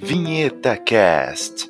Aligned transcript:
Vinheta 0.00 0.76
Cast. 0.76 1.67